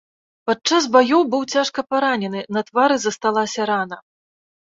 [0.49, 3.97] Падчас баёў быў цяжка паранены, на твары засталася рана.